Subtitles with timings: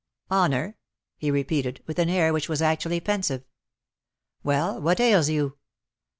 [0.31, 0.77] honour!"
[1.19, 3.43] he repeated, with an air which was actually pensive.
[4.43, 5.57] "Well, what ails you?"